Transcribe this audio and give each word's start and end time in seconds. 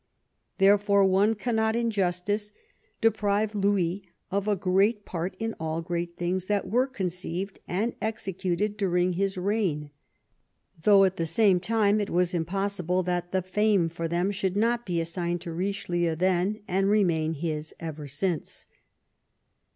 Therefore 0.57 1.05
one 1.05 1.35
cannot, 1.35 1.75
in 1.75 1.91
justice, 1.91 2.53
deprive 3.01 3.53
Louis 3.53 4.01
of 4.31 4.47
a 4.47 4.55
great 4.55 5.05
part 5.05 5.35
in 5.37 5.53
all 5.59 5.83
great 5.83 6.17
things 6.17 6.47
that 6.47 6.67
were 6.67 6.87
con 6.87 7.05
ceived 7.05 7.57
and 7.67 7.93
executed 8.01 8.77
during 8.77 9.13
his 9.13 9.37
reign; 9.37 9.91
though, 10.81 11.03
at 11.03 11.17
the 11.17 11.27
same 11.27 11.59
time, 11.59 11.99
it 12.01 12.09
was 12.09 12.33
impossible 12.33 13.03
that 13.03 13.31
the 13.31 13.43
fame 13.43 13.87
for 13.89 14.07
them 14.07 14.31
should 14.31 14.57
not 14.57 14.87
be 14.87 14.99
assigned 14.99 15.41
to 15.41 15.53
Richelieu 15.53 16.15
then, 16.15 16.61
and 16.67 16.89
remain 16.89 17.35
his 17.35 17.75
ever 17.79 18.07
since." 18.07 18.65